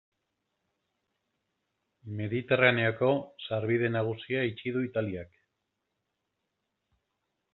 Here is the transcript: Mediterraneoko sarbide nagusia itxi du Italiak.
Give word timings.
Mediterraneoko 2.21 3.11
sarbide 3.49 3.93
nagusia 3.97 4.43
itxi 4.53 4.73
du 4.77 4.83
Italiak. 4.89 5.39